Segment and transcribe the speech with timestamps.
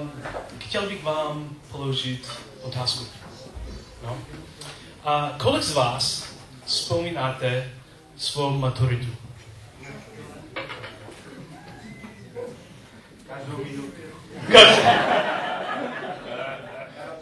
[0.00, 0.12] um,
[0.58, 2.28] chtěl bych vám položit
[2.62, 3.06] otázku.
[4.02, 4.18] No?
[5.04, 6.32] A kolik z vás
[6.64, 7.72] vzpomínáte
[8.16, 9.16] svou maturitu?
[13.28, 14.02] Každou minutu.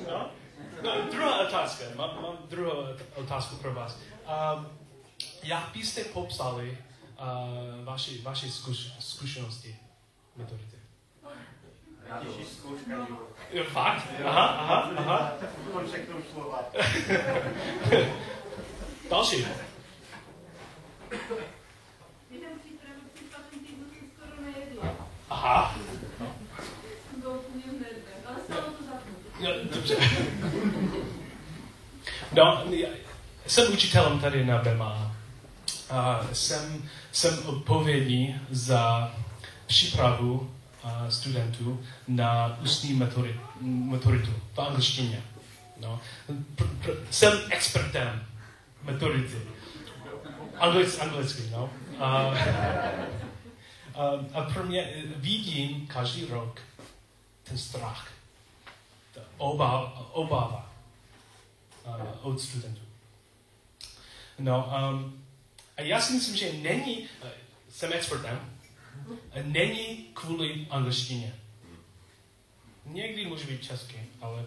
[0.08, 0.30] No?
[0.82, 1.84] No, druhá otázka.
[1.96, 2.84] Mám, mám druhou
[3.14, 3.98] otázku pro vás.
[4.56, 4.66] Um,
[5.42, 6.78] jak byste popsali
[7.20, 9.76] uh, vaši, vaši zkuš, zkušenosti
[10.36, 10.79] maturity?
[12.52, 13.30] Zkouška života.
[13.52, 14.06] Jo, fakt?
[14.24, 15.32] Aha, aha, aha.
[16.32, 16.58] Slova.
[19.10, 19.46] Další.
[25.30, 25.74] Aha.
[29.40, 29.96] Jo, dobře.
[32.32, 32.88] No, já
[33.46, 35.16] jsem učitelem tady na BEMA.
[35.90, 39.14] A jsem, jsem odpovědný za
[39.66, 40.50] přípravu
[41.08, 45.22] studentů na ústní maturi, maturitu v angličtině.
[45.80, 46.00] No.
[46.56, 48.26] Pr, pr, jsem expertem
[48.82, 49.36] maturity.
[50.58, 51.70] Anglic, anglicky, no.
[51.98, 52.34] A,
[53.94, 56.60] a, a pro mě vidím každý rok
[57.42, 58.08] ten strach
[59.14, 60.72] ta obava, obava
[61.86, 62.80] uh, od studentů.
[64.38, 65.24] No, um,
[65.76, 67.08] a já si myslím, že není,
[67.70, 68.49] jsem expertem, a
[69.42, 71.34] není kvůli angličtině.
[72.84, 74.44] Někdy může být česky, ale,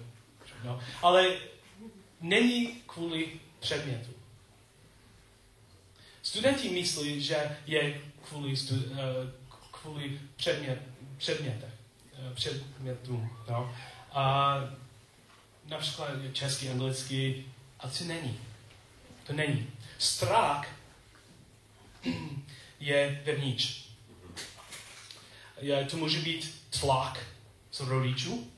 [0.63, 1.37] no, ale
[2.21, 4.11] není kvůli předmětu.
[6.21, 8.99] Studenti myslí, že je kvůli, stu, uh,
[9.71, 10.81] kvůli předmět,
[11.17, 11.73] předmětech,
[12.27, 13.37] uh, předmětům.
[13.49, 13.75] No.
[14.11, 14.55] A
[15.65, 17.45] například český, anglický,
[17.79, 18.39] a to není.
[19.23, 19.67] To není.
[19.97, 20.67] Strach
[22.79, 23.82] je vevnitř.
[25.63, 27.25] Je, to může být tlak
[27.71, 28.51] z rodičů,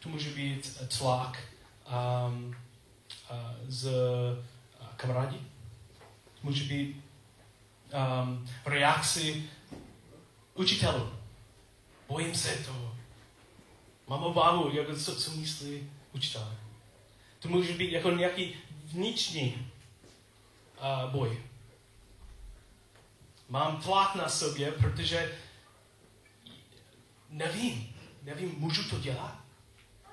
[0.00, 1.38] to může být tlak
[2.28, 2.56] um,
[3.68, 5.46] z uh, kamarádí,
[6.42, 7.04] může být
[7.92, 9.50] um, reakci
[10.54, 11.12] učitelů.
[12.08, 12.96] Bojím se toho.
[14.08, 16.54] Mám obavu, jako co, co myslí učitel.
[17.38, 18.54] To může být jako nějaký
[18.84, 19.70] vnitřní
[20.78, 21.42] uh, boj.
[23.52, 25.38] Mám tlak na sobě, protože
[27.28, 29.36] nevím, nevím, můžu to dělat?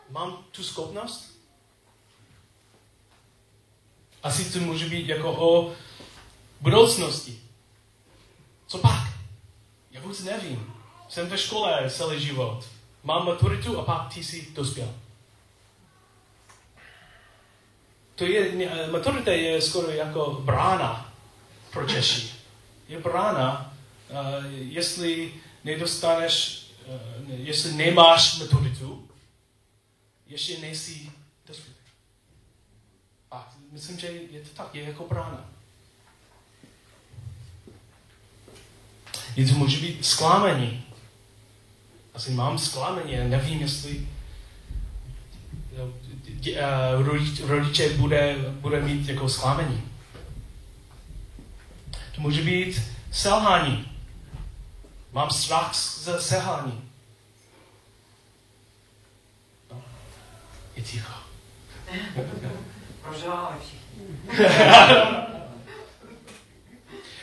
[0.09, 1.39] Mám tu schopnost?
[4.23, 5.75] Asi to může být jako o
[6.61, 7.39] budoucnosti.
[8.67, 9.07] Co pak?
[9.91, 10.73] Já vůbec nevím.
[11.09, 12.65] Jsem ve škole celý život.
[13.03, 14.95] Mám maturitu a pak ty jsi dospěl.
[18.15, 21.13] To je, maturita je skoro jako brána
[21.71, 22.38] pro Češi.
[22.89, 23.73] Je brána,
[24.09, 25.33] uh, jestli
[25.63, 29.07] nedostaneš, uh, jestli nemáš maturitu,
[30.27, 31.11] ještě nejsi
[31.47, 31.75] dospělý.
[33.31, 35.45] A myslím, že je to tak, je jako brána.
[39.35, 40.83] Je může být zklamení.
[42.13, 44.07] Asi mám zklamení, nevím, jestli
[45.81, 49.88] uh, rodiče bude, bude mít jako zklamení.
[52.19, 52.81] To může být
[53.11, 53.91] selhání.
[55.11, 56.89] Mám strach ze selhání.
[59.71, 59.81] No.
[60.75, 61.13] Je ticho.
[63.59, 63.79] Všichni.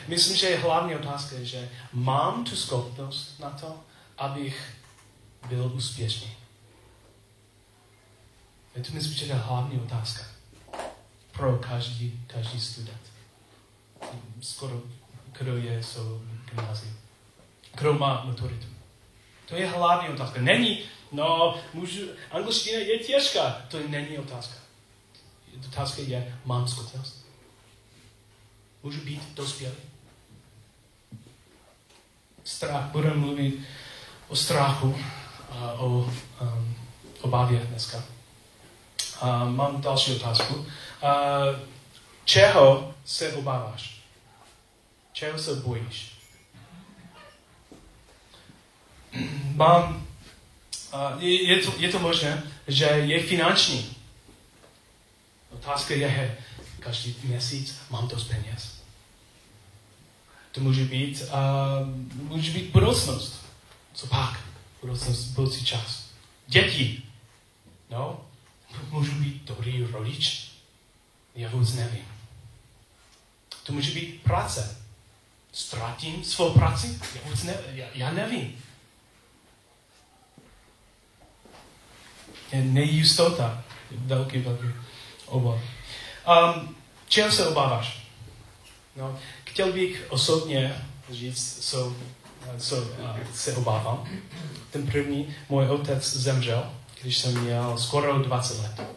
[0.07, 3.79] Myslím, že je hlavní otázka, že mám tu schopnost na to,
[4.17, 4.75] abych
[5.49, 6.31] byl úspěšný.
[8.75, 10.23] Je to myslím, že je hlavní otázka
[11.31, 13.16] pro každý, každý student.
[14.41, 14.81] Skoro
[15.39, 16.21] kdo je jsou
[16.51, 16.97] gymnázium.
[17.77, 18.67] Kdo má maturitu.
[19.45, 20.41] To je hlavní otázka.
[20.41, 20.79] Není,
[21.11, 23.61] no, můžu, angličtina je těžká.
[23.67, 24.55] To není otázka.
[25.67, 27.25] Otázka je, mám schopnost.
[28.83, 29.75] Můžu být dospělý.
[32.43, 33.59] Strach, budeme mluvit
[34.27, 34.97] o strachu
[35.51, 36.75] a o um,
[37.21, 38.03] obavě dneska.
[39.21, 40.65] A mám další otázku.
[41.01, 41.15] A
[42.25, 44.01] čeho se obáváš?
[45.13, 46.17] Čeho se bojíš?
[49.55, 50.07] Mám,
[51.19, 53.95] je, je, to, je to možné, že je finanční.
[55.49, 56.37] Otázka je,
[56.79, 58.77] každý měsíc mám dost peněz.
[60.51, 63.45] To může být, uh, může být budoucnost.
[63.93, 64.39] Co pak?
[64.81, 66.05] Budoucnost, budoucí čas.
[66.47, 67.01] Děti.
[67.89, 68.25] No,
[68.89, 70.51] můžu být dobrý rodič?
[71.35, 72.06] Já vůbec nevím.
[73.67, 74.77] To může být práce.
[75.51, 76.99] Ztratím svou práci?
[77.15, 78.63] Já vůbec ne, já, já nevím.
[82.51, 84.67] je nejistota, velký, velký
[85.25, 85.59] obav.
[86.27, 86.75] Um,
[87.07, 88.07] čeho se obáváš?
[88.95, 91.95] No, chtěl bych osobně říct, co,
[92.57, 94.09] co uh, se obávám.
[94.71, 96.71] Ten první, můj otec zemřel,
[97.01, 98.87] když jsem měl skoro 20 let.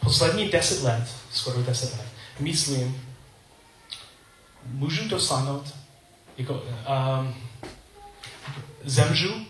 [0.00, 2.06] Poslední 10 let, skoro 10 let,
[2.40, 3.11] myslím,
[4.66, 5.74] můžu dosáhnout,
[6.38, 7.34] jako, um,
[8.84, 9.46] zemřu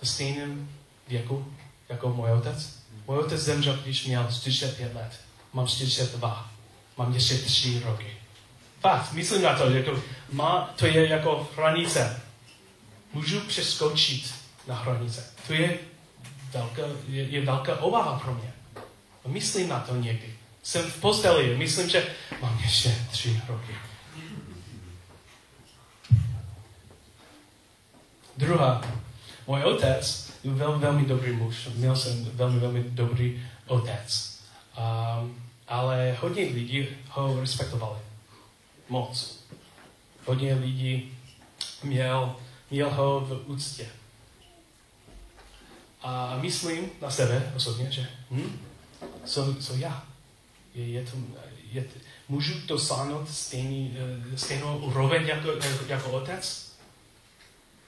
[0.00, 0.68] ve stejném
[1.08, 1.54] věku
[1.88, 2.78] jako můj otec.
[3.06, 5.20] Můj otec zemřel, když měl 45 let.
[5.52, 6.50] Mám 42.
[6.96, 8.16] Mám ještě 3 roky.
[8.80, 10.02] Fakt, myslím na to, jako,
[10.32, 12.20] má, to je jako hranice.
[13.12, 14.34] Můžu přeskočit
[14.66, 15.24] na hranice.
[15.46, 15.78] To je
[16.52, 18.52] velká, je, je velká obava pro mě.
[19.26, 20.34] Myslím na to někdy.
[20.62, 22.06] Jsem v posteli, myslím, že
[22.42, 23.72] mám ještě tři roky.
[28.36, 28.82] Druhá.
[29.46, 31.68] Můj otec byl velmi, velmi dobrý muž.
[31.74, 34.38] Měl jsem velmi, velmi dobrý otec.
[34.78, 37.98] Um, ale hodně lidí ho respektovali.
[38.88, 39.44] Moc.
[40.26, 41.18] Hodně lidí
[41.82, 42.36] měl,
[42.70, 43.86] měl ho v úctě.
[46.02, 48.58] A myslím na sebe osobně, že hm,
[49.24, 50.06] co, co já.
[50.74, 51.16] Je, je to,
[51.72, 51.84] je,
[52.28, 53.96] můžu dosáhnout stejný,
[54.32, 55.48] eh, stejnou úroveň jako,
[55.88, 56.71] jako otec?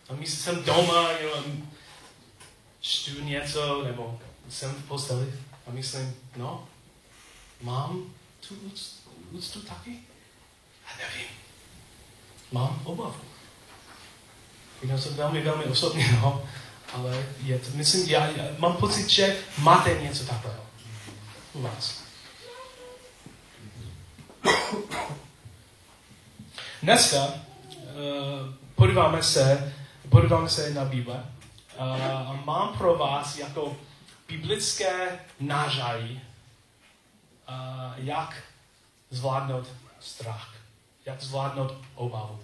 [0.09, 1.69] A myslím, jsem doma, jenom
[2.81, 5.33] čtu něco, nebo jsem v posteli
[5.67, 6.69] a myslím, no,
[7.63, 8.15] mám
[8.49, 9.99] tu úctu, úctu taky?
[10.87, 11.29] A nevím.
[12.53, 13.21] Mám obavu.
[14.83, 16.43] Je to velmi, velmi osobně, no,
[16.93, 20.65] ale je to, myslím, já, já mám pocit, že máte něco takového
[21.53, 22.05] u vás.
[26.83, 27.35] Dneska uh,
[28.75, 29.74] podíváme se,
[30.15, 31.25] podíváme se na Bible
[31.79, 33.77] a mám pro vás jako
[34.29, 36.21] biblické nážají,
[37.97, 38.43] jak
[39.11, 39.67] zvládnout
[40.01, 40.55] strach,
[41.07, 42.39] jak zvládnout obavu.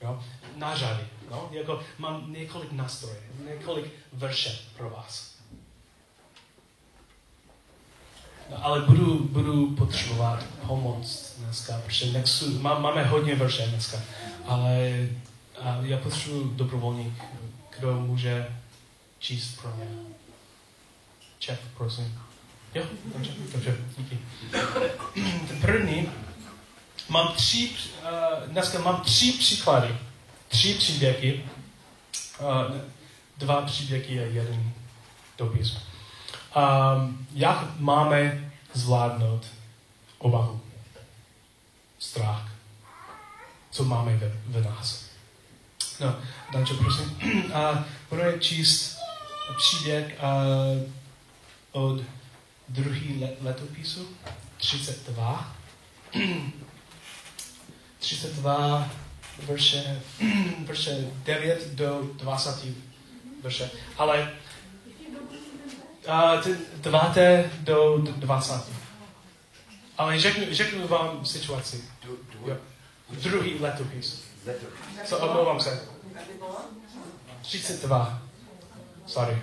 [0.00, 0.22] Jo?
[0.56, 1.06] Nážady.
[1.30, 1.48] No?
[1.52, 5.34] Jako mám několik nástrojů, několik verše pro vás.
[8.50, 13.98] No, ale budu, budu potřebovat pomoc dneska, protože nechci, má, máme hodně verše dneska,
[14.46, 14.90] ale
[15.62, 17.24] a já potřebuji dobrovolník,
[17.78, 18.56] kdo může
[19.18, 19.86] číst pro mě.
[21.38, 22.22] Ček, prosím.
[22.74, 24.18] Jo, dobře, dobře, díky.
[25.48, 26.08] Ten první,
[27.08, 29.96] mám tři, uh, dneska mám tři příklady,
[30.48, 31.44] tři příběhy,
[32.40, 32.76] uh,
[33.38, 34.72] dva příběhy a jeden
[35.38, 35.78] dopis.
[37.32, 39.46] Jak máme zvládnout
[40.18, 40.60] obavu,
[41.98, 42.52] strach,
[43.70, 45.01] co máme ve, ve nás.
[46.02, 46.16] No,
[46.52, 47.16] Danče, prosím.
[47.54, 48.98] A budeme číst
[49.56, 50.82] příběh uh,
[51.72, 52.00] od
[52.68, 54.08] druhý let, letopisu,
[54.56, 55.56] 32.
[57.98, 58.90] 32
[59.46, 60.00] verše,
[60.66, 62.66] verše 9 do 20
[63.42, 63.70] verše.
[63.98, 64.32] Ale
[66.08, 68.72] uh, 9 do 20.
[69.98, 71.84] Ale řeknu, řeknu vám situaci.
[73.10, 74.31] Druhý letopis.
[75.04, 75.88] Co omlouvám se.
[77.42, 78.22] 32.
[79.06, 79.42] Sorry.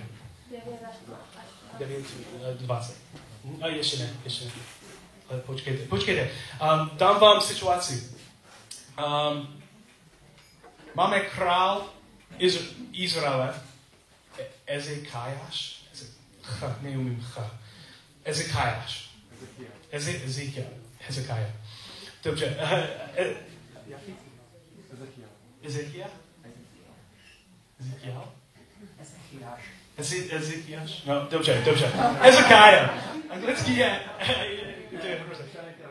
[1.78, 2.04] 9,
[2.60, 2.96] 20.
[3.62, 4.50] A ještě ne, ještě ne.
[5.46, 6.30] Počkejte, počkejte.
[6.62, 8.10] Um, dám vám situaci.
[8.98, 9.62] Um,
[10.94, 11.86] máme král
[12.38, 13.54] Iz- Izraele,
[14.38, 14.46] e-
[14.76, 17.38] Ezekiáš, Eze- neumím ch.
[18.24, 19.10] Ezekiáš.
[19.92, 20.66] Eze- Ezekiel.
[20.98, 21.50] Hezekiah.
[22.24, 22.56] Dobře.
[25.62, 26.06] E- Ezekiel?
[27.80, 28.24] Ezekiel?
[29.98, 31.02] Ezi- Ezekiáš?
[31.04, 31.86] No, dobře, dobře.
[32.22, 32.90] Hezekiah.
[33.30, 34.00] Anglicky je...
[35.00, 35.44] to je hrozné.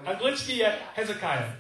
[0.06, 1.56] Anglicky je Hezekiah.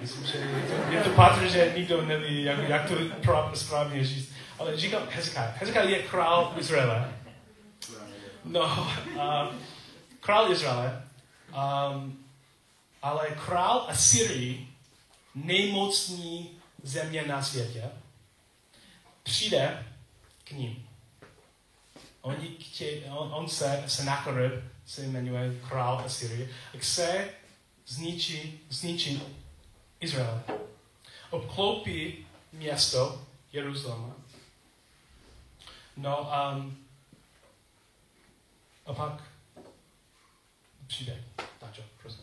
[0.00, 4.04] Myslím, že je to, je to patří, že nikdo neví, jak, jak to pra- správně
[4.04, 4.32] říct.
[4.58, 5.60] Ale říkám Hezekiah.
[5.60, 7.12] Hezekiah je král Izraele.
[8.44, 9.60] No, um,
[10.20, 11.02] král Izraele.
[11.92, 12.24] Um,
[13.02, 14.68] ale král Asyrii,
[15.34, 17.90] nejmocní země na světě,
[19.22, 19.86] přijde
[20.44, 20.88] k ním.
[22.20, 27.28] Oni chtě, on, on se, Sennacherib, se jmenuje král Asyrie, chce
[27.86, 29.22] zničit, zničit
[30.00, 30.42] Izrael.
[31.30, 34.14] Obklopí město Jeruzaléma.
[35.96, 36.86] No um,
[38.86, 39.22] a pak
[40.86, 41.24] přijde.
[41.58, 42.21] Takže, prosím.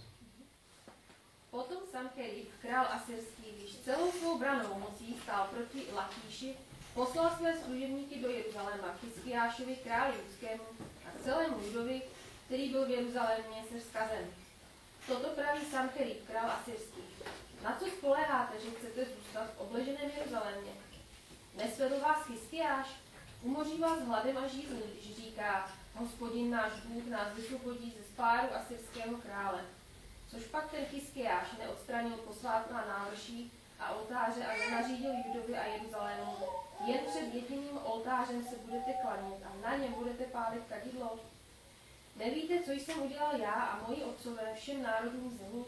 [1.51, 6.56] Potom Sancherib, král asyrský, když celou svou branou mocí stál proti Lakíši,
[6.94, 10.63] poslal své služebníky do Jeruzaléma k Hiskiášovi, králi judskému
[11.06, 12.01] a celému Judovi,
[12.46, 14.34] který byl v Jeruzalémě se vzkazem.
[15.08, 17.01] Toto praví Sancherib, král asyrský.
[17.63, 20.72] Na co spoléháte, že chcete zůstat v obleženém Jeruzalémě?
[21.56, 22.88] Nesvedl vás Hiskiáš?
[23.41, 29.18] Umoří vás hladem a žízní, když říká, hospodin náš Bůh nás vysvobodí ze spáru asyrského
[29.18, 29.62] krále.
[30.31, 36.36] Což pak ten Hiskiáš neodstranil posvátná návrší a oltáře a nenařídil Judovi a Jeruzalému.
[36.86, 41.19] Jen před jediným oltářem se budete klanit a na něm budete pálit kadidlo.
[42.15, 45.65] Nevíte, co jsem udělal já a moji otcové všem národům zemí?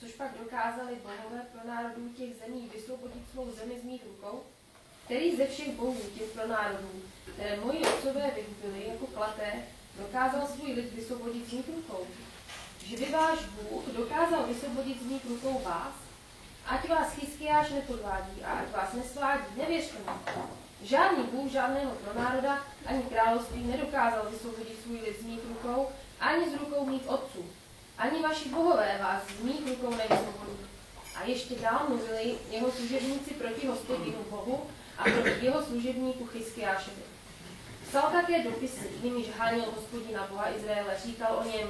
[0.00, 4.42] Což pak dokázali bohové pro národů těch zemí vysvobodit svou zemi z mých rukou?
[5.04, 9.64] Který ze všech bohů těch pro národů, které moji otcové vykupili jako klaté,
[9.98, 12.06] dokázal svůj lid vysvobodit z mých rukou?
[12.84, 15.94] Že by váš Bůh dokázal vysvobodit z mých rukou vás?
[16.66, 20.32] Ať vás Chyskiáš nepodvádí a ať vás nesvádí, nevěřte mi.
[20.82, 25.88] Žádný Bůh žádného pronároda ani království nedokázal vysvobodit svůj lid z mých rukou,
[26.20, 27.44] ani z rukou mých otců.
[27.98, 30.66] Ani vaši bohové vás z mých rukou nevysvobodí.
[31.16, 34.62] A ještě dál mluvili jeho služebníci proti hospodinu Bohu
[34.98, 37.02] a proti jeho služebníku Chyskiášovi.
[37.88, 41.68] Psal také dopisy, jimiž hánil hospodina Boha Izraele, říkal o něm,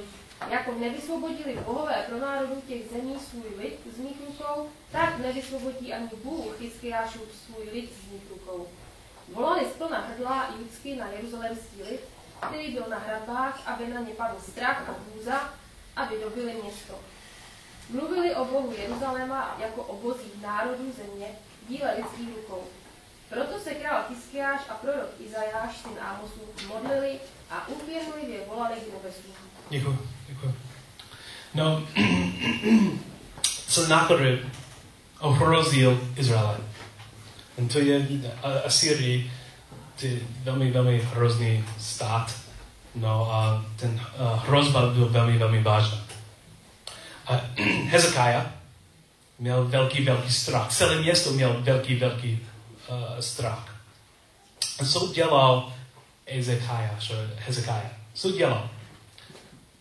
[0.49, 6.09] jako nevysvobodili bohové pro národů těch zemí svůj lid z mých rukou, tak nevysvobodí ani
[6.23, 8.67] Bůh Chyskiášův svůj lid z mých rukou.
[9.33, 11.99] Volali splna hrdla judsky na jeruzalémský lid,
[12.47, 15.53] který byl na hradbách, aby na ně padl strach a hrůza,
[15.95, 16.99] aby dobili město.
[17.89, 21.27] Mluvili o Bohu Jeruzaléma jako o bozích národů země,
[21.69, 22.63] díle lidských rukou.
[23.29, 29.33] Proto se král Hiskiáš a prorok Izajáš, syn Ámosův, modlili a úpěnlivě volali k nebesům.
[29.69, 30.55] Děkuji, děkuji.
[31.53, 31.83] No,
[33.67, 34.39] co náklady
[35.19, 36.57] ohrozil Izrael.
[37.57, 38.07] A to je
[38.65, 39.31] Assyrii,
[39.95, 42.35] ty velmi, velmi hrozný stát.
[42.95, 45.97] No a ten uh, hrozba byl velmi, velmi vážná.
[47.27, 47.41] A
[47.89, 48.45] Hezekiah
[49.39, 50.69] měl velký, velký strach.
[50.69, 52.39] Celé město měl velký, velký
[52.87, 53.75] uh, strach.
[54.79, 55.73] A co dělal?
[57.37, 57.91] Hezekiah?
[58.13, 58.69] Co dělal?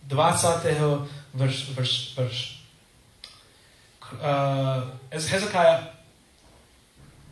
[0.07, 0.49] 20.
[1.35, 2.61] verš, verš, verš.
[4.13, 4.21] Uh,
[5.11, 5.81] Hezekiah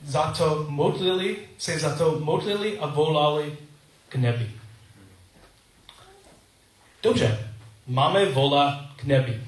[0.05, 3.59] za to modlili, se za to modlili a volali
[4.09, 4.51] k nebi.
[7.03, 7.53] Dobře,
[7.87, 9.47] máme vola k nebi.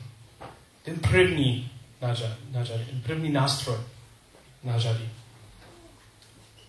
[0.82, 2.14] Ten první na
[2.64, 3.76] řadě, ten první nástroj
[4.62, 5.08] na řadě.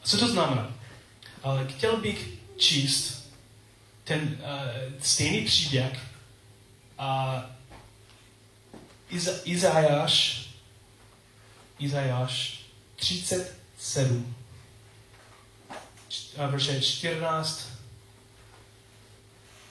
[0.03, 0.71] Co to znamená?
[1.43, 3.31] Ale chtěl bych číst
[4.03, 6.14] ten uh, stejný příběh
[6.97, 7.41] a
[9.09, 10.45] Iza, Izajáš,
[11.79, 14.35] Izajáš 37,
[16.37, 17.69] verše 14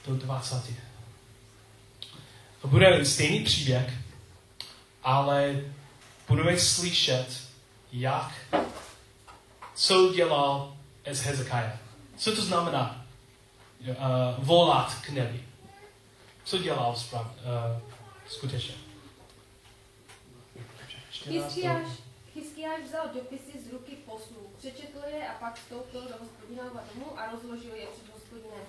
[0.06, 0.72] do 20.
[2.62, 3.94] A bude stejný příběh,
[5.02, 5.60] ale
[6.28, 7.42] budeme slyšet,
[7.92, 8.32] jak,
[9.74, 10.76] co dělal
[11.10, 11.78] z Hezekiah.
[12.16, 13.06] Co to znamená
[13.80, 13.94] uh,
[14.38, 15.53] volat k nebi?
[16.44, 17.80] Co dělal sprav, uh,
[18.28, 18.74] skutečně?
[22.34, 27.30] Hiskiáš, vzal dopisy z ruky poslů, přečetl je a pak vstoupil do hospodinova domu a
[27.30, 28.66] rozložil je před hospodinem.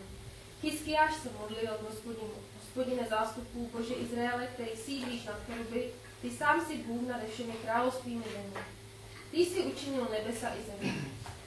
[0.64, 2.34] Hiskiáš se modlil k hospodinu.
[2.60, 5.92] Hospodine zástupů Bože Izraele, který sídlíš nad keruby,
[6.22, 8.60] ty sám si Bůh nade všemi královstvími země.
[9.32, 10.94] Ty jsi učinil nebesa i zemi.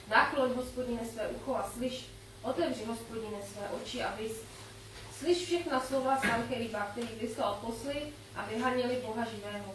[0.07, 2.05] Nakloň, hospodine, své ucho a slyš,
[2.41, 4.31] otevři, hospodine, své oči a vys.
[5.19, 8.01] Slyš všechna slova Sancheriba, který vyslal posly
[8.35, 9.73] a vyhanili Boha živého.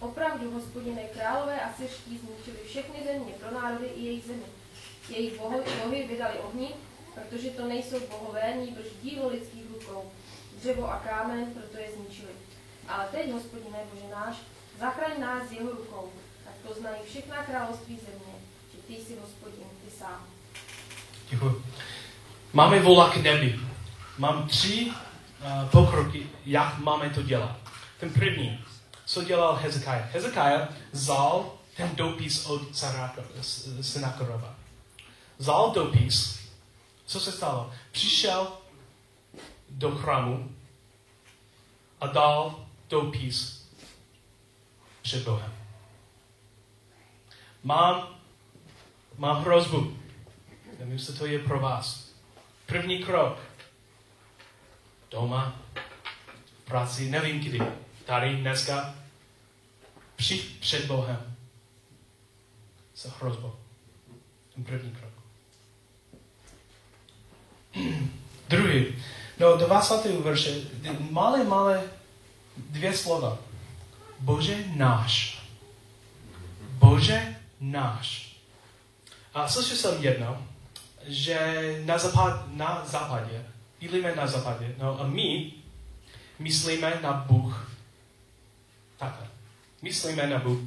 [0.00, 4.42] Opravdu, hospodine, králové a syrští zničili všechny země pro národy i jejich zemi.
[5.08, 6.68] Jejich bohy, bohy vydali ohni,
[7.14, 10.10] protože to nejsou bohové, nýbrž dílo lidských rukou.
[10.60, 12.32] Dřevo a kámen, proto je zničili.
[12.88, 14.36] Ale teď, hospodine Bože náš,
[14.80, 16.12] zachraň nás jeho rukou,
[16.44, 18.34] tak to znají všechna království země,
[18.72, 20.26] že ty jsi hospodin, ty sám.
[21.30, 21.62] Děkuji.
[22.52, 23.67] Máme vola k nebi.
[24.18, 27.56] Mám tři uh, pokroky, jak máme to dělat.
[28.00, 28.64] Ten první,
[29.04, 30.14] co dělal Hezekiah?
[30.14, 32.62] Hezekiah vzal ten dopis od
[33.80, 34.54] Senakorova.
[35.38, 36.40] Vzal dopis,
[37.06, 37.72] co se stalo?
[37.92, 38.52] Přišel
[39.70, 40.56] do chrámu
[42.00, 43.68] a dal dopis
[45.02, 45.52] před Bohem.
[47.62, 48.08] Mám,
[49.18, 49.96] mám hrozbu.
[50.78, 52.10] Nevím, jestli to je pro vás.
[52.66, 53.47] První krok.
[55.10, 55.56] Doma,
[56.62, 57.60] v práci, nevím kdy.
[58.04, 58.94] Tady, dneska.
[60.16, 61.36] přijít před Bohem
[62.94, 63.52] s hrozbou.
[64.54, 65.12] Ten první krok.
[68.48, 68.86] Druhý.
[69.38, 70.04] No, 20.
[70.04, 70.60] verše,
[71.10, 71.82] malé, malé
[72.56, 73.38] dvě slova.
[74.20, 75.42] Bože náš.
[76.60, 78.36] Bože náš.
[79.34, 80.46] A slyšel jsem jedno,
[81.06, 81.38] že
[81.84, 83.44] na, západ, na západě,
[83.80, 85.52] bydlíme na západě, no a my
[86.38, 87.70] myslíme na Bůh.
[88.96, 89.28] Takhle.
[89.82, 90.58] Myslíme na Bůh.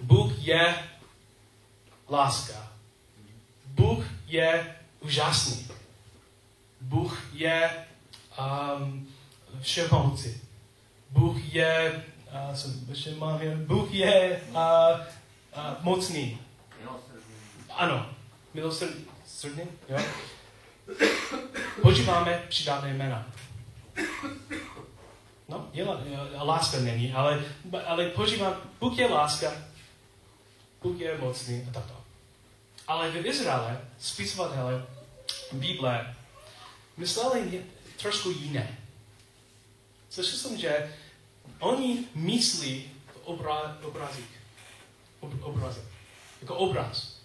[0.00, 0.74] Bůh je
[2.08, 2.72] láska.
[3.66, 5.68] Bůh je úžasný.
[6.80, 7.86] Bůh je
[8.38, 9.08] um,
[9.60, 10.40] všemohoucí.
[11.10, 12.04] Bůh je,
[12.48, 16.38] uh, jsem, ještě mám, Bůh je uh, uh, mocný.
[17.70, 18.06] Ano,
[18.54, 19.98] milosrdný, jo.
[21.82, 23.26] Používáme přidávané jména.
[25.48, 25.86] No, je,
[26.42, 27.44] láska není, ale,
[27.86, 29.52] ale používám, Bůh je láska,
[30.82, 32.00] Bůh je mocný a takto.
[32.88, 34.86] Ale v Izraele spisovatelé
[35.52, 36.16] Bible
[36.96, 37.64] mysleli
[37.96, 38.78] trošku jiné.
[40.10, 40.94] Slyšel jsem, že
[41.58, 44.30] oni myslí v obra, obrazík.
[45.20, 45.84] Ob, obrazek.
[46.40, 47.16] Jako obraz.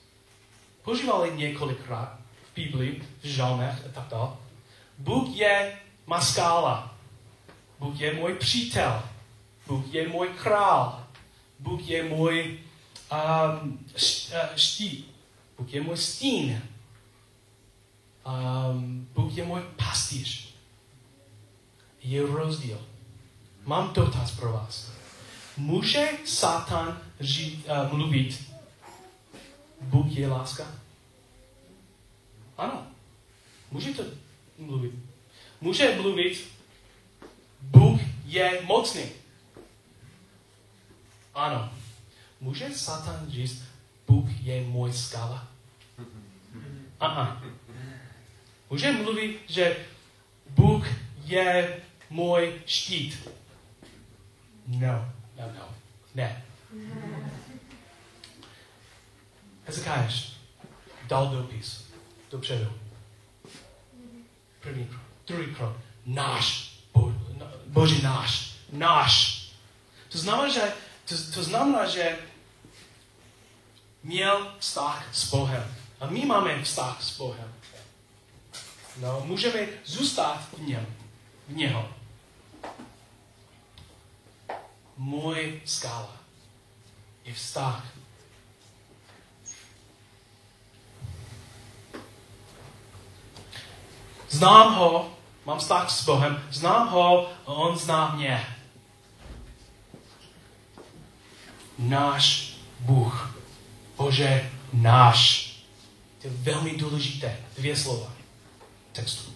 [0.81, 2.14] Používali několikrát
[2.55, 4.29] v Biblii, v žalmech a tak dále.
[4.97, 6.95] Bůh je maskála.
[7.79, 9.03] Bůh je můj přítel.
[9.67, 11.03] Bůh je můj král.
[11.59, 12.59] Bůh je můj
[13.11, 13.79] um,
[14.55, 15.15] štít.
[15.57, 16.61] Bůh je můj stín.
[18.25, 20.55] Um, Bůh je můj pastýř.
[22.03, 22.81] Je rozdíl.
[23.65, 24.91] Mám dotaz pro vás.
[25.57, 28.51] Může Satan žít, uh, mluvit,
[29.81, 30.84] Bůh je láska?
[32.57, 32.87] Ano.
[33.71, 34.03] Může to
[34.57, 34.91] mluvit.
[35.61, 36.47] Může mluvit,
[37.61, 39.03] Bůh je mocný.
[41.33, 41.73] Ano.
[42.41, 43.63] Může Satan říct,
[44.07, 45.47] Bůh je můj skala?
[46.99, 47.43] Aha.
[48.69, 49.85] Může mluvit, že
[50.49, 50.87] Bůh
[51.23, 53.29] je můj štít?
[54.67, 55.75] No, no, no.
[56.15, 56.45] Ne.
[59.65, 60.37] Hezekáš
[61.07, 61.85] dal dopis
[62.35, 62.73] dopředu.
[64.59, 65.01] První krok.
[65.27, 65.77] Druhý krok.
[66.05, 66.75] Náš.
[66.93, 67.13] Bo,
[67.65, 68.55] boží náš.
[68.71, 69.45] Náš.
[70.09, 70.73] To znamená, že,
[71.05, 72.17] to, to znamená, že
[74.03, 75.75] měl vztah s Bohem.
[75.99, 77.53] A my máme vztah s Bohem.
[78.97, 80.85] No, můžeme zůstat v něm.
[81.47, 81.89] V něho.
[84.97, 86.17] Můj skála
[87.25, 87.94] je vztah.
[94.35, 95.09] Znám ho,
[95.45, 98.45] mám vztah s Bohem, znám ho a on zná mě.
[101.79, 103.39] Náš Bůh.
[103.97, 105.51] Bože náš.
[106.21, 107.37] To je velmi důležité.
[107.57, 108.11] Dvě slova
[108.91, 109.31] textu.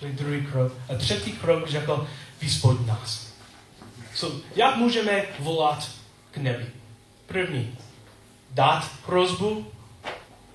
[0.00, 0.72] To je druhý krok.
[0.88, 2.08] A třetí krok řekl,
[2.40, 3.32] vyspod nás.
[4.14, 5.90] So, jak můžeme volat
[6.30, 6.66] k nebi?
[7.26, 7.78] První,
[8.50, 9.72] dát prozbu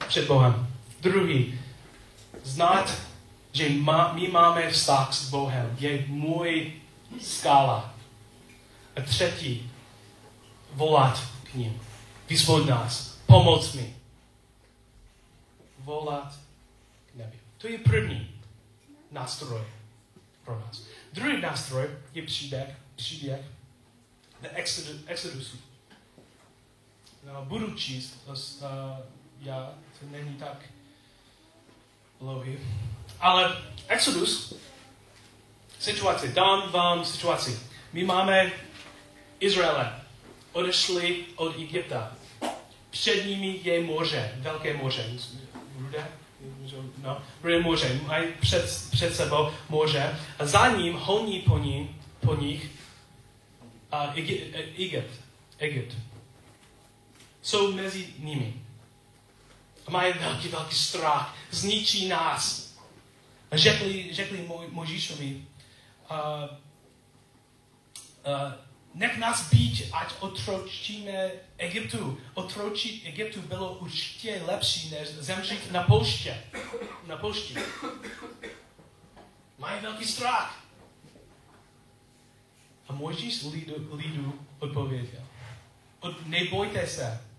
[0.07, 0.67] před Bohem.
[1.01, 1.60] Druhý,
[2.43, 3.01] znát,
[3.51, 5.77] že má, my máme vztah s Bohem.
[5.79, 6.73] Je můj
[7.21, 7.93] skála.
[8.95, 9.71] A třetí,
[10.73, 11.81] volat k ním.
[12.29, 13.17] Vyspod nás.
[13.25, 13.95] Pomoc mi.
[15.79, 16.39] Volat
[17.11, 17.39] k nebi.
[17.57, 18.31] To je první
[19.11, 19.61] nástroj
[20.45, 20.83] pro nás.
[21.13, 23.41] Druhý nástroj je příběh, příběh
[24.41, 24.47] The
[25.05, 25.55] Exodus.
[27.23, 28.35] No, budu číst, uh,
[29.39, 30.65] já, to není tak
[32.21, 32.57] dlouhý.
[33.19, 33.57] Ale
[33.87, 34.53] Exodus,
[35.79, 37.59] situace, dám vám situaci.
[37.93, 38.51] My máme
[39.39, 40.01] Izraele,
[40.51, 42.11] odešli od Egypta.
[42.89, 45.05] Před nimi je moře, velké moře.
[45.79, 46.07] Rude?
[46.97, 47.99] No, rude moře.
[48.07, 50.19] Mají před, před sebou moře.
[50.39, 52.71] A za ním honí po, ní, po nich
[54.77, 55.11] Egypt.
[55.57, 55.95] Egypt.
[57.41, 58.53] Jsou mezi nimi.
[59.87, 61.35] A mají velký, velký strach.
[61.51, 62.71] Zničí nás.
[63.51, 65.45] A řekli, řekli Možíšovi,
[66.11, 66.57] uh,
[68.27, 68.53] uh,
[68.93, 72.17] nech nás být, ať otročíme Egyptu.
[72.33, 76.43] Otročit Egyptu bylo určitě lepší, než zemřít na pouště.
[77.07, 77.55] Na poušti.
[79.57, 80.63] Mají velký strach.
[82.87, 85.23] A Mojžíš lidu, lidu odpověděl.
[85.99, 87.30] Od, nebojte se.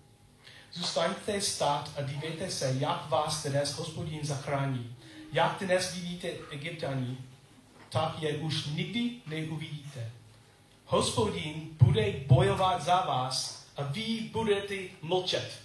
[0.72, 4.96] Zůstaňte stát a dívejte se, jak vás dnes hospodin zachrání.
[5.32, 7.18] Jak dnes vidíte Egyptani,
[7.88, 10.10] tak je už nikdy neuvidíte
[10.92, 15.62] hospodin bude bojovat za vás a vy budete mlčet.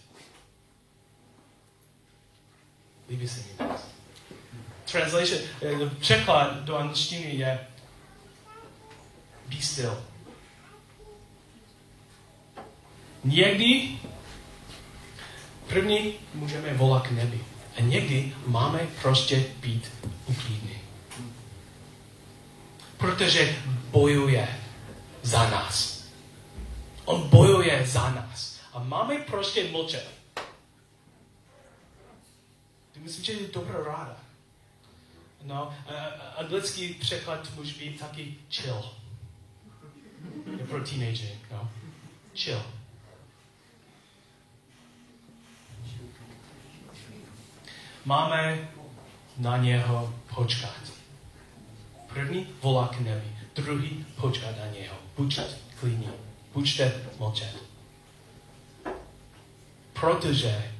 [3.09, 3.67] Líbí se mi.
[4.91, 7.67] Translation, eh, překlad do angličtiny je
[9.47, 10.03] be still.
[13.23, 13.99] Někdy
[15.67, 17.39] první můžeme volat k nebi.
[17.77, 19.91] A někdy máme prostě být
[20.25, 20.77] uklidní.
[22.97, 23.55] Protože
[23.91, 24.47] bojuje
[25.21, 26.03] za nás.
[27.05, 28.59] On bojuje za nás.
[28.73, 30.17] A máme prostě mlčet.
[32.97, 34.17] Myslím, že je dobrá ráda.
[35.43, 35.93] No, a,
[36.37, 38.93] anglický překlad může být taky chill.
[40.59, 41.71] Je pro teenager, no.
[42.35, 42.61] Chill.
[48.05, 48.69] Máme
[49.37, 50.73] na něho počkat.
[52.13, 54.95] První volá k nebi, druhý počkat na něho.
[55.17, 55.43] Buďte
[55.79, 56.09] klidní,
[56.53, 57.63] buďte mlčet.
[59.93, 60.71] Protože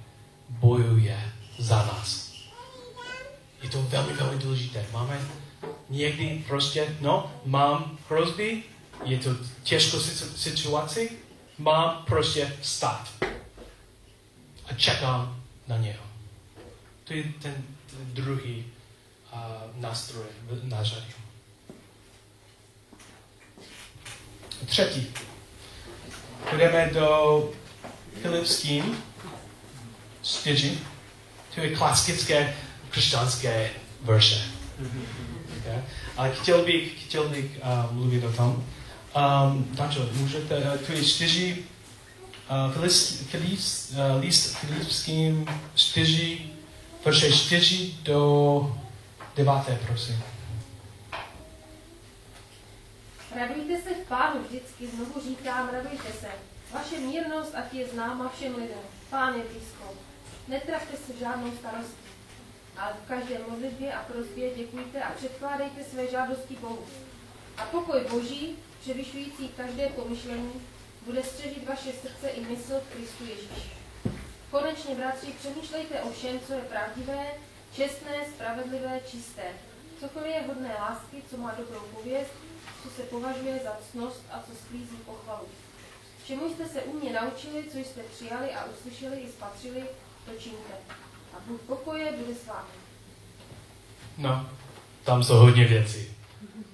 [0.50, 2.32] bojuje za nás.
[3.62, 4.86] Je to velmi, velmi důležité.
[4.94, 5.22] Máme
[5.90, 8.64] někdy prostě, no, mám hrozby,
[9.04, 9.30] je to
[9.64, 10.00] těžkou
[10.36, 11.12] situaci,
[11.58, 13.10] mám prostě stát.
[14.66, 16.07] A čekám na něho.
[17.08, 17.64] To je ten,
[18.14, 18.66] druhý
[19.34, 19.40] uh,
[19.82, 20.26] nástroj
[20.64, 21.14] na řadě.
[24.66, 25.08] Třetí.
[26.50, 27.50] Půjdeme do
[28.22, 29.04] Filipským
[30.24, 30.78] čtyři.
[31.56, 32.56] To je klasické
[32.90, 33.70] křesťanské
[34.02, 34.42] verše.
[35.58, 35.84] Okay?
[36.18, 38.66] Ale chtěl bych, chtěl bych uh, mluvit o tom.
[39.16, 41.64] Um, Dančo, můžete, uh, to je čtyři,
[42.50, 42.74] uh,
[44.38, 46.57] Filipským čtyři,
[47.08, 48.76] verše čtyři do
[49.36, 50.24] deváté, prosím.
[53.36, 56.28] Radujte se v pánu vždycky, znovu říkám, radujte se.
[56.74, 58.84] Vaše mírnost, ať je známa všem lidem.
[59.10, 59.94] Pán je blízko.
[60.48, 62.10] Netrapte se žádnou starostí.
[62.78, 66.86] Ale v každé modlitbě a prosbě děkujte a předkládejte své žádosti Bohu.
[67.58, 70.52] A pokoj Boží, převyšující každé pomyšlení,
[71.06, 73.77] bude střežit vaše srdce i mysl v Kristu Ježíši.
[74.52, 77.26] Konečně, bratři, přemýšlejte o všem, co je pravdivé,
[77.74, 79.44] čestné, spravedlivé, čisté.
[80.00, 82.34] Cokoliv je hodné lásky, co má dobrou pověst,
[82.84, 85.48] co se považuje za cnost a co sklízí pochvalu.
[86.26, 89.84] Čemu jste se u mě naučili, co jste přijali a uslyšeli i spatřili,
[90.26, 90.74] to čiňte.
[91.34, 92.70] A Bůh pokoje bude s vámi.
[94.18, 94.50] No,
[95.04, 96.08] tam jsou hodně věcí.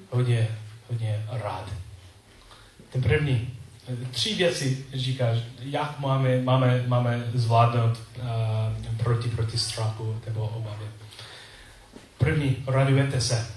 [0.09, 0.59] Hodně,
[0.89, 1.69] hodně rád.
[2.89, 3.59] Ten první,
[4.11, 10.87] tři věci říkáš, jak máme, máme, máme zvládnout uh, proti, proti strachu nebo obavě.
[12.17, 13.47] První, radujete se.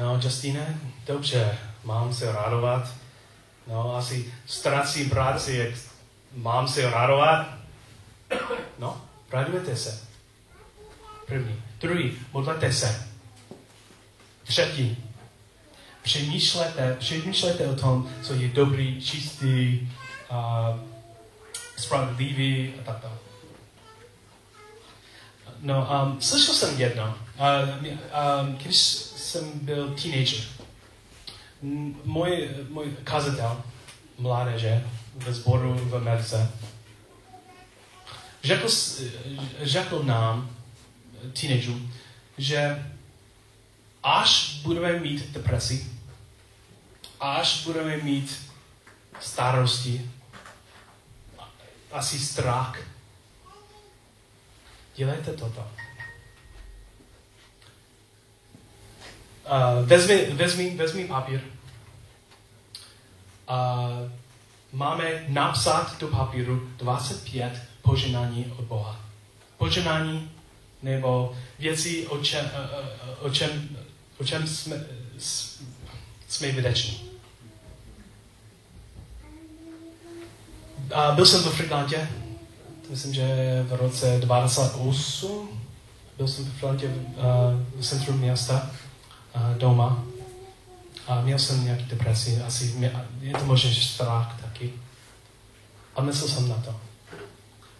[0.00, 2.94] No, Justine, dobře, mám se radovat.
[3.66, 5.74] No, asi ztrácím práci, jak
[6.34, 7.46] mám se radovat.
[8.78, 9.00] No,
[9.32, 10.00] radujete se.
[11.26, 11.62] První.
[11.80, 13.06] Druhý, modlete se.
[14.44, 15.11] Třetí,
[16.02, 19.80] přemýšlete, přemýšlete o tom, co je dobrý, čistý,
[20.30, 20.80] uh,
[21.76, 23.16] spravedlivý a tak dále.
[25.60, 30.44] No, um, slyšel jsem jedno, uh, um, když jsem byl teenager.
[32.04, 33.62] Můj, můj kazatel
[34.18, 34.84] mládeže
[35.14, 36.52] ve sboru v Americe
[38.44, 38.68] řekl,
[39.62, 40.50] řekl nám,
[41.40, 41.92] teenagerům,
[42.38, 42.86] že
[44.02, 45.91] až budeme mít depresi,
[47.22, 48.50] až budeme mít
[49.20, 50.10] starosti,
[51.92, 52.78] asi strach,
[54.96, 55.70] dělejte toto.
[59.44, 61.40] Uh, vezmi, vezmi, vezmi papír.
[63.50, 64.10] Uh,
[64.72, 69.00] máme napsat do papíru 25 poženání od Boha.
[69.58, 70.30] Poženání
[70.82, 72.50] nebo věci, o čem,
[73.18, 73.76] o čem,
[74.18, 74.86] o čem jsme,
[76.28, 77.11] jsme vydeční.
[80.94, 82.08] A byl jsem v Frigantě,
[82.90, 83.26] myslím, že
[83.68, 85.48] v roce 98.
[86.18, 86.90] Byl jsem v Frigantě
[87.76, 88.70] v centru města
[89.36, 90.04] uh, doma.
[91.06, 94.72] A měl jsem nějaký depresi, asi mě, je to možná, strach taky.
[95.96, 96.80] A myslel jsem na to.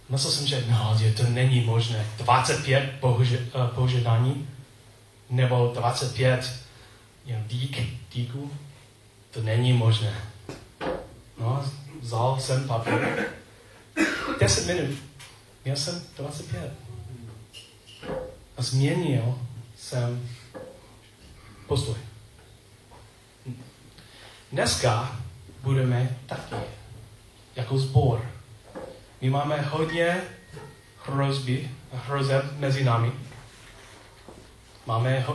[0.09, 2.07] Myslel jsem, že no, že to není možné.
[2.19, 4.49] 25 bože, uh, požadání
[5.31, 6.63] nebo 25
[7.27, 7.79] you know, dík,
[8.13, 8.51] díků,
[9.31, 10.15] to není možné.
[11.41, 11.65] No,
[12.03, 13.27] vzal jsem papír.
[14.41, 14.99] 10 minut.
[15.65, 16.73] Měl jsem 25.
[18.57, 19.39] A změnil
[19.77, 20.29] jsem
[21.67, 21.97] postoj.
[24.53, 25.21] Dneska
[25.63, 26.55] budeme taky
[27.57, 28.31] jako sbor.
[29.21, 30.23] My máme hodně
[31.05, 33.13] hrozby, hrozeb mezi námi.
[34.87, 35.27] Máme,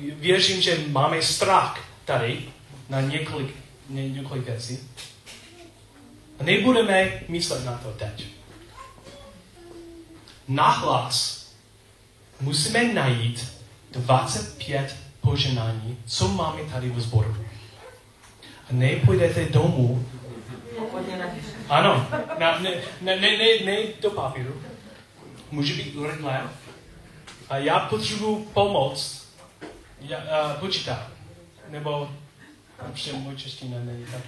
[0.00, 2.44] věřím, že máme strach tady
[2.88, 3.54] na několik,
[3.88, 4.88] ně, několik věcí.
[6.38, 8.26] A nebudeme myslet na to teď.
[10.48, 11.46] Nahlas
[12.40, 13.52] musíme najít
[13.90, 17.36] 25 poženání, co máme tady v sboru.
[18.42, 20.06] A nepůjdete domů
[21.68, 22.06] ano,
[22.38, 22.70] na, ne,
[23.00, 24.62] ne, ne, ne, ne do papíru.
[25.50, 26.48] Může být rychle.
[27.48, 29.28] A já potřebuji pomoc.
[30.00, 31.10] Já, a, počítá.
[31.68, 32.10] Nebo,
[32.76, 34.22] protože můj čeština není tak.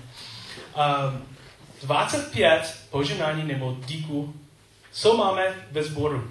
[0.76, 1.35] Um,
[1.82, 4.34] 25 poženání nebo díku,
[4.92, 6.30] co máme ve sboru.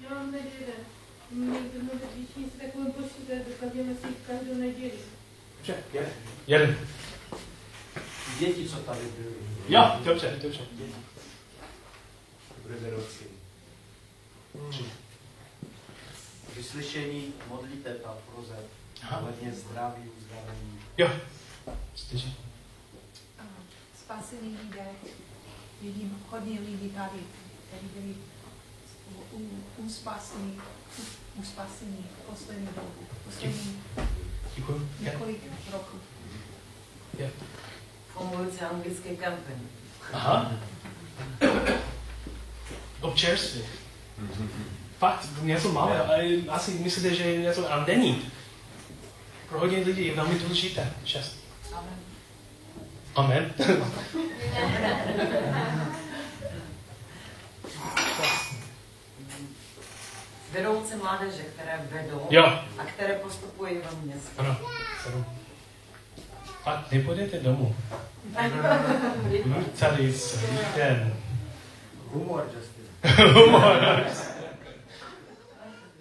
[0.00, 0.76] Já mám teď jeden.
[1.30, 4.92] Někdo mluví většině s takovým počítače, dokazujeme si každou neděli.
[5.56, 6.12] Dobře, jeden.
[6.46, 6.78] Jeden.
[8.38, 9.34] Děti, co tady byly.
[9.68, 10.60] Jo, dobře, dobře.
[12.56, 13.24] Dobré vedoucí.
[16.56, 18.66] Vyslyšení, modliteb a prozeb.
[19.02, 19.20] Aha.
[19.20, 20.80] Hodně zdraví, uzdravení.
[20.98, 21.10] Jo.
[21.94, 22.47] Slyším.
[24.08, 24.86] Spasený lidé,
[25.82, 27.18] vidím hodně lidí tady,
[27.68, 28.14] kteří byli
[29.10, 30.60] u, u, uspasení,
[30.98, 31.02] u,
[31.40, 33.82] uspasení poslední dobu, poslední
[34.56, 34.88] Děkuji.
[35.00, 35.40] Několik
[35.72, 35.98] roků.
[37.18, 37.28] Jo.
[38.12, 39.54] Fungující anglický kampaň.
[40.12, 40.52] Aha.
[43.00, 43.64] Občerstvě.
[44.98, 48.30] Fakt, něco máme, ale asi myslíte, že je něco, ale není.
[49.48, 50.92] Pro hodně lidí je velmi důležité.
[51.04, 51.37] Šest.
[53.18, 53.50] Amen.
[60.52, 62.44] Vedoucí mládeže, které vedou Jo.
[62.78, 64.28] a které postupují ve městě.
[64.38, 64.56] Ano.
[65.02, 65.24] Sedm.
[66.62, 67.76] Fakt, nepůjdete domů.
[69.44, 71.14] Budu tady celý den.
[72.12, 73.24] Humor, Justin.
[73.34, 74.06] Humor.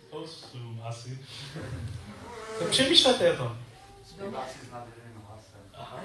[0.09, 1.19] Osm asi.
[2.59, 3.57] To přemýšlete o tom.
[4.09, 5.59] Zpěváci s nádherným hlasem.
[5.73, 5.99] Aha.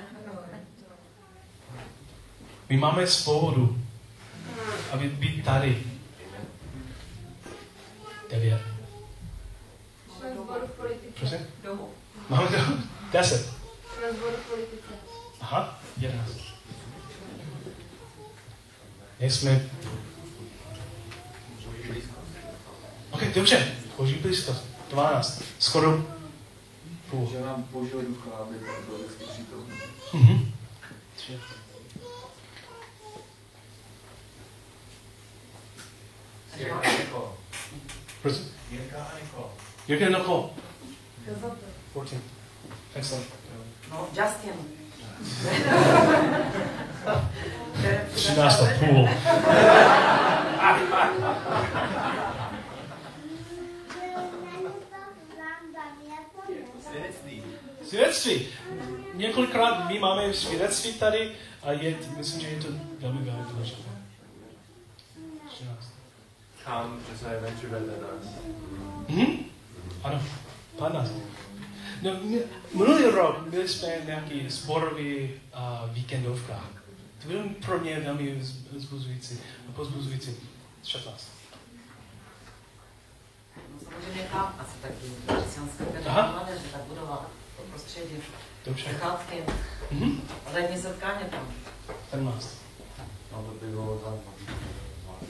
[2.73, 3.79] My máme svobodu,
[4.91, 5.83] aby být tady.
[8.31, 8.61] Devět.
[11.19, 11.39] Prosím?
[11.65, 11.89] Domů.
[12.29, 12.57] Máme to?
[13.13, 13.47] Deset.
[13.47, 14.93] V politice.
[15.41, 16.37] Aha, jedenáct.
[19.21, 19.69] Nejsme...
[23.11, 23.75] Ok, dobře.
[23.97, 24.65] Boží blízkost.
[24.91, 25.43] Dvanáct.
[25.59, 26.05] Skoro
[27.11, 27.29] půl.
[27.33, 29.77] Že nám Božího ducha, aby byl vždycky přítomný.
[30.13, 30.53] Mhm.
[31.17, 31.39] Tři.
[36.59, 37.39] Jirka a Niko.
[38.23, 38.49] Prosím?
[38.71, 39.53] Jirka a Niko.
[39.89, 40.49] Jirka Nicole.
[41.25, 41.57] Kdo za to?
[42.05, 42.21] 14.
[42.95, 43.27] Excellent.
[43.91, 44.55] No, Justin.
[47.79, 49.09] Které 13 a půl.
[56.91, 57.43] Svědectví.
[57.89, 58.49] Svědectví.
[59.15, 61.31] Několikrát my máme svědectví tady
[61.63, 63.83] a je, myslím, že je to velmi, velmi důležité.
[66.63, 66.65] 13.
[66.65, 68.35] Kam, že se venture vedle nás.
[69.09, 69.45] Mhm.
[70.05, 70.23] Ano,
[70.79, 71.11] 15.
[72.03, 72.43] No, my-
[72.75, 76.61] minulý rok byli jsme nějaký sborový uh, víkendovka.
[77.23, 78.43] To bylo pro mě velmi
[79.69, 80.37] a pozbuzující.
[80.85, 81.27] 16.
[83.57, 84.95] No, samozřejmě chápu, asi taky
[85.27, 86.33] křesťanské Aha.
[86.33, 88.15] mládeže, tak budova to prostředí.
[88.67, 88.85] Dobře.
[88.85, 89.43] Přecházky,
[89.91, 90.21] Mhm.
[90.55, 91.49] letní setkání tam.
[92.11, 92.49] 17.
[93.33, 94.15] No to by bylo tam.
[94.15, 95.22] Různé služby, fusion, mládež,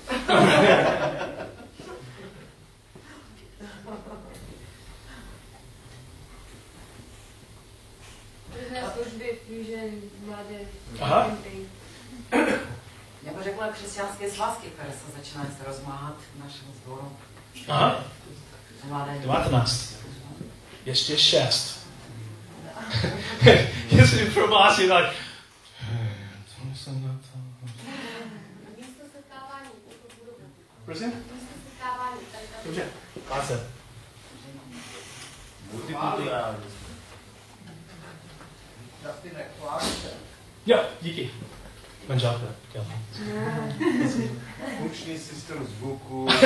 [11.01, 11.31] Aha.
[13.23, 17.17] Já bych řekla křesťanské svazky, které se začínají se rozmáhat v našem sboru.
[17.69, 18.05] Aha,
[18.85, 19.95] Mladé 19.
[20.87, 21.87] Ještě 6.
[23.91, 25.15] Jestli pro vás je tak...
[26.47, 27.39] Co jsem na to...
[28.77, 30.39] Místo setkávání, jako budova.
[30.93, 31.13] Prosím?
[32.65, 32.85] Dobře.
[33.27, 33.67] 20.
[35.73, 36.65] Multimediální.
[39.07, 40.11] Justine, chválí se.
[40.67, 41.31] Jo, díky.
[42.09, 42.47] Manželka.
[44.79, 46.29] Funkční systém zvuku.
[46.31, 46.37] Já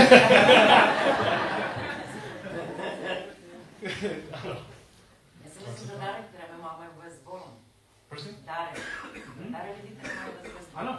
[5.51, 7.45] si myslím, že dary, které my máme ve sboru.
[8.09, 8.31] Prosím?
[8.45, 8.81] Dary.
[9.51, 10.67] Dary lidí, které máme ve sboru.
[10.75, 10.99] Ano.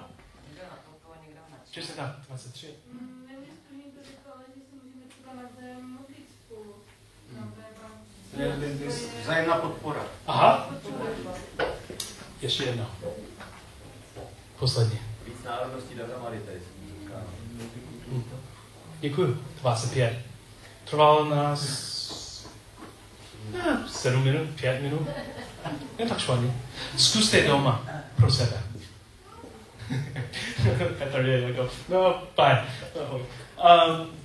[0.50, 1.58] Nikdo na to, to nikdo na
[1.96, 2.76] tak, 23.
[2.92, 6.76] Mm, Nevím, jestli to někdo říkal, ale že se můžeme třeba navzájem modlit spolu.
[7.36, 7.90] Na weba.
[8.38, 10.02] Ne, ne, ne, vzájemná podpora.
[10.28, 10.70] Aha.
[12.42, 12.86] Ještě jedno.
[14.60, 15.00] Poslední.
[15.26, 16.60] Víc národností dohromady tady.
[19.00, 19.44] Děkuji.
[19.62, 20.20] 25.
[20.90, 21.64] Trvalo nás
[23.56, 25.08] eh, 7 minut, 5 minut.
[25.98, 26.54] Je tak špatně.
[26.98, 27.86] Zkuste doma
[28.16, 28.64] pro sebe.
[31.00, 32.58] Petr je jako, no, fajn.
[32.98, 34.17] Um,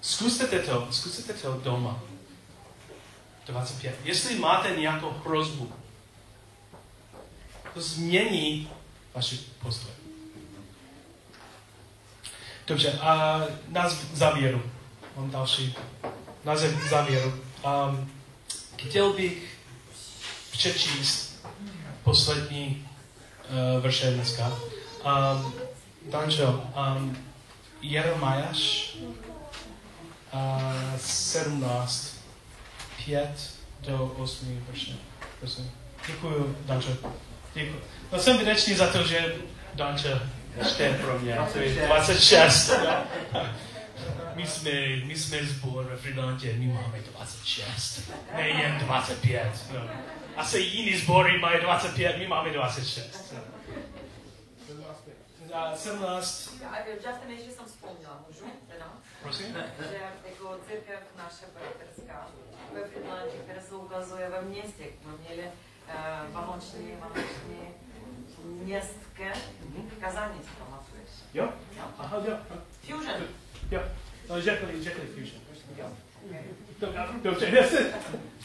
[0.00, 2.00] zkuste to, zkuste to doma.
[3.46, 3.96] 25.
[4.04, 5.72] Jestli máte nějakou hrozbu,
[7.74, 8.70] to změní
[9.14, 9.90] vaši postoj.
[12.66, 14.62] Dobře, a na závěru.
[15.16, 15.74] Mám další.
[16.44, 16.56] Na
[16.90, 17.34] závěru.
[17.64, 18.10] Um,
[18.76, 19.58] chtěl bych
[20.50, 21.46] přečíst
[22.04, 22.88] poslední
[23.76, 24.58] uh, verše dneska.
[25.04, 25.52] Um,
[26.10, 26.64] Dančo,
[26.96, 27.16] um,
[27.82, 28.96] Jeremiáš
[30.96, 32.14] 17,
[33.04, 33.28] 5
[33.80, 34.92] do 8 verše.
[35.38, 35.70] Prosím.
[36.06, 36.88] Děkuji, Dančo.
[37.54, 37.80] Děkuji.
[38.12, 39.34] No jsem vděčný za to, že
[39.74, 40.08] Dančo
[40.68, 41.38] čte pro mě.
[41.52, 42.68] To je 26.
[42.68, 42.96] jo.
[44.34, 44.70] My jsme,
[45.04, 48.10] my jsme zbor ve Fridantě, my máme 26.
[48.36, 49.50] Ne jen 25.
[49.74, 49.80] No.
[50.36, 53.34] Asi jiný sbory mají 25, my máme 26.
[53.34, 53.40] No.
[55.54, 56.76] A 17, Já,
[57.28, 58.44] ještě jsem vzpomněla, můžu?
[58.68, 58.92] Teda?
[59.22, 59.46] Prosím?
[59.90, 59.98] Že
[60.30, 62.28] jako církev naše bratrská
[62.74, 67.60] ve Finlandě, která se ukazuje ve městě, jsme měli uh, vánoční, vánoční
[68.44, 69.32] městské
[70.00, 71.10] kazání, si pamatuješ?
[71.34, 71.48] Jo?
[71.98, 72.36] Aha, jo.
[72.80, 73.22] Fusion.
[73.70, 73.80] Jo.
[74.28, 75.42] No, řekli, řekli Fusion.
[76.80, 77.92] Dobře, Dobře,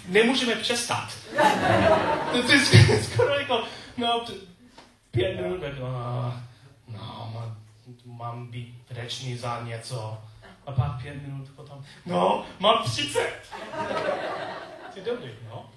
[0.08, 1.14] nemůžeme přestat.
[2.32, 3.64] To je skoro jako,
[3.98, 4.26] no,
[5.12, 6.34] pět minut, no,
[6.88, 7.54] no,
[8.06, 10.18] mám, být vděčný za něco.
[10.66, 13.34] A pak pět minut potom, no, mám 30.
[14.94, 15.72] To je dobrý, no.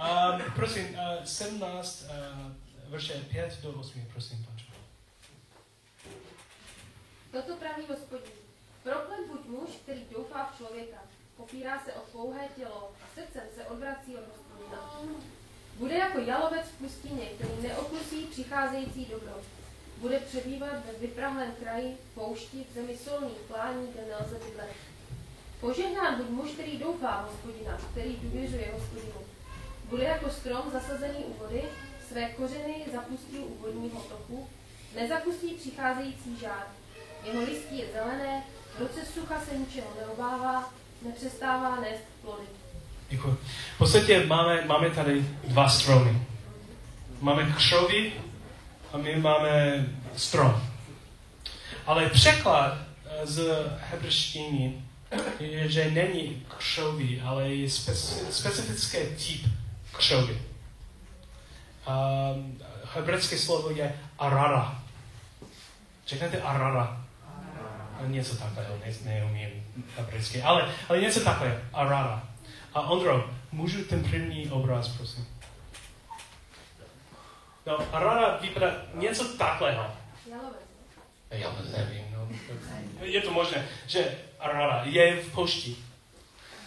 [0.00, 4.66] Um, prosím, uh, 17, uh, verše 5 do 8, prosím, Pančo.
[7.32, 8.32] Toto praví hospodin.
[8.82, 10.98] Proklet buď muž, který doufá v člověka,
[11.36, 14.90] popírá se o pouhé tělo a srdcem se odvrací od hospodina.
[15.78, 19.32] Bude jako jalovec v pustině, který neokusí přicházející dobro.
[19.96, 24.76] Bude přebývat ve vyprahlém kraji, poušti, v zemi solných plání, kde nelze bydlet.
[25.60, 29.20] Požehnán buď muž, který doufá hospodina, který důvěřuje hospodinu.
[29.84, 31.62] Bude jako strom zasazený u vody,
[32.08, 34.48] své kořeny zapustí u vodního toku,
[34.96, 36.66] nezakusí přicházející žár.
[37.24, 38.42] Jeho listí je zelené,
[38.78, 42.46] roce sucha se ničeho neobává, nepřestává nést plody.
[43.08, 43.36] Děkuji.
[43.74, 46.22] V podstatě máme, máme tady dva stromy.
[47.20, 48.12] Máme křovy
[48.92, 49.84] a my máme
[50.16, 50.62] strom.
[51.86, 54.82] Ale překlad eh, z hebrštiny
[55.40, 59.52] je, že není křovy, ale je speci, specifický typ
[59.92, 60.42] křovy.
[61.86, 62.58] Um,
[62.94, 64.82] hebrejské slovo je arara.
[66.06, 67.02] Řeknete arara.
[68.06, 69.48] Něco takového, ne, neumím
[69.96, 72.22] hebrejsky, ale, ale něco takové, arara.
[72.74, 75.26] A Ondro, můžu ten první obraz, prosím?
[77.66, 79.24] No, arara vypadá něco.
[80.26, 80.60] Jalovec.
[81.30, 82.28] Já nevím, no.
[83.00, 85.76] Je to možné, že arara je v pošti.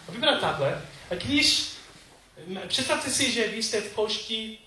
[0.07, 0.81] A vypadá takhle.
[1.11, 1.73] A když,
[2.67, 4.57] představte si, že vy jste v pošti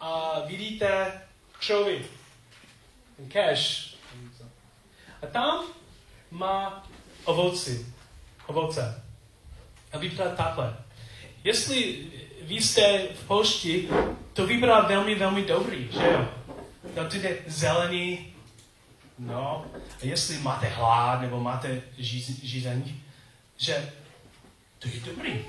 [0.00, 1.20] a vidíte
[1.58, 2.06] křovy,
[3.16, 3.94] ten cash.
[5.22, 5.64] A tam
[6.30, 6.88] má
[7.24, 7.94] ovoci,
[8.46, 9.02] ovoce.
[9.92, 10.76] A vypadá takhle.
[11.44, 12.06] Jestli
[12.50, 13.88] vy jste v pošti,
[14.32, 16.28] to vypadá velmi, velmi dobrý, že jo?
[16.96, 18.34] No, to je zelený,
[19.18, 19.66] no,
[20.02, 23.02] a jestli máte hlad nebo máte žíz- žízení,
[23.56, 23.92] že
[24.78, 25.44] to je dobrý.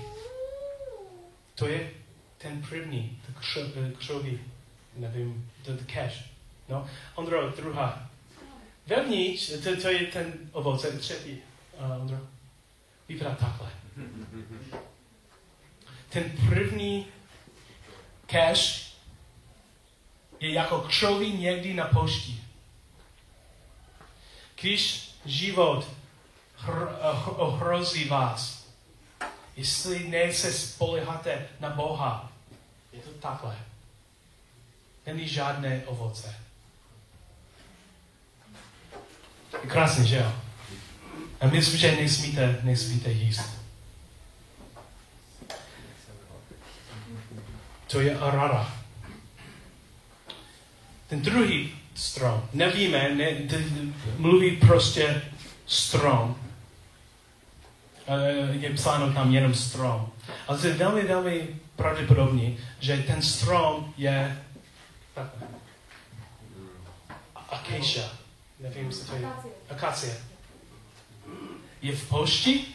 [1.56, 1.90] To je
[2.38, 4.40] ten první, to křo- křoví,
[4.98, 6.24] nevím, to cash.
[6.70, 8.10] No, Ondro, druhá.
[8.88, 11.38] Vevnitř, to, to je ten ovoce, třetí,
[11.80, 12.18] uh, Ondro.
[13.10, 13.70] Vypadá takhle.
[16.12, 17.06] Ten první
[18.26, 18.94] cash
[20.40, 22.44] je jako křoví někdy na pošti.
[24.62, 26.72] Když život eh,
[27.26, 28.68] ohrozí vás,
[29.56, 32.32] jestli ne se spoleháte na Boha,
[32.94, 33.58] je to takhle.
[35.06, 36.36] Není žádné ovoce.
[39.64, 40.34] Je krásný, že jo?
[41.42, 43.61] A myslím, že nesmíte, nesmíte jíst.
[47.92, 48.74] To je arara.
[51.08, 53.32] Ten druhý strom, nevíme, ne,
[54.18, 55.22] mluví prostě
[55.66, 56.36] strom.
[58.08, 60.12] Eh, Je psáno tam jenom strom.
[60.48, 64.44] Ale to je velmi, velmi pravděpodobně, že ten strom je.
[67.36, 68.10] Acacia.
[68.60, 69.28] Nevím, jestli to je.
[69.70, 70.18] Akacie.
[71.82, 72.66] Je v poušti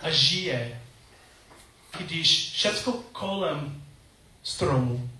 [0.00, 0.80] a žije,
[1.98, 3.85] když všecko kolem
[4.46, 5.10] stromu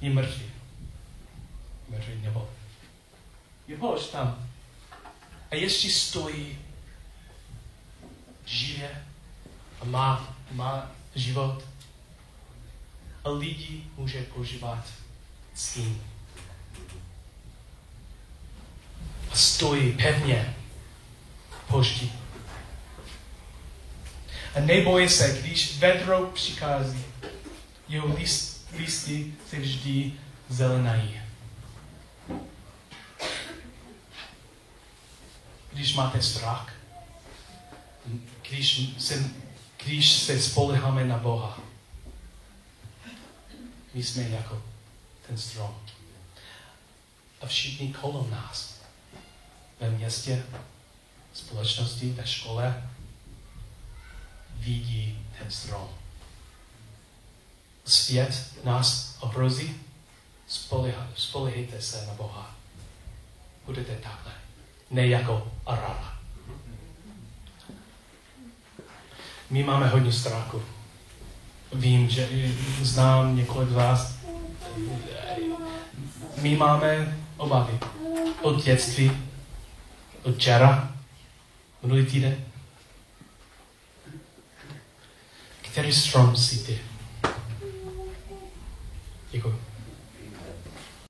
[0.00, 0.50] je mrtvý.
[1.88, 2.48] Mrtvý nebo
[3.68, 4.48] je poušť tam.
[5.50, 6.58] A ještě stojí,
[8.46, 9.04] žije
[9.80, 11.64] a má, má život.
[13.24, 14.86] A lidi může používat
[15.54, 16.02] s tím.
[19.30, 20.54] A stojí pevně
[21.68, 22.12] poušti.
[24.54, 27.04] A nebojí se, když vedro přichází.
[27.88, 30.12] Jeho list, listy se vždy
[30.48, 31.20] zelenají.
[35.72, 36.74] Když máte strach,
[38.48, 39.30] když se,
[39.84, 41.60] když se spoleháme na Boha,
[43.94, 44.62] my jsme jako
[45.26, 45.78] ten strom.
[47.40, 48.80] A všichni kolem nás,
[49.80, 50.44] ve městě,
[51.32, 52.90] společnosti, ve škole,
[54.54, 55.88] vidí ten strom.
[57.88, 59.76] Svět nás ohrozí,
[61.16, 62.54] spolehejte se na Boha.
[63.66, 64.32] Budete takhle.
[64.90, 66.18] Ne jako Arara.
[69.50, 70.62] My máme hodně strachu.
[71.72, 72.28] Vím, že
[72.82, 74.14] znám několik z vás.
[76.36, 77.78] My máme obavy
[78.42, 79.12] od dětství,
[80.22, 80.92] od včera,
[81.82, 82.44] minulý týden.
[85.62, 86.87] Který strom jsi ty?
[89.32, 89.67] Děkuji.